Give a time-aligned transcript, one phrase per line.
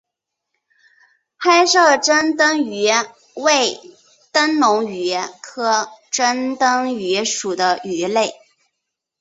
[1.37, 2.87] 黑色珍灯鱼
[3.35, 3.79] 为
[4.31, 8.33] 灯笼鱼科珍灯鱼属的鱼类。